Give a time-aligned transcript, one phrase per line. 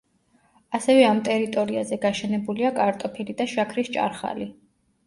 [0.77, 4.53] ასევე ამ ტერიტორიაზე გაშენებულია კარტოფილი და შაქრის ჭარხალი.